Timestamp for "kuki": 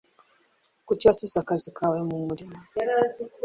0.87-1.03